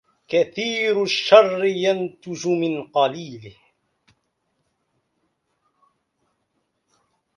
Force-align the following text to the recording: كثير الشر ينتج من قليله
كثير 0.27 1.03
الشر 1.03 1.63
ينتج 1.65 2.47
من 2.47 2.83
قليله 2.87 3.55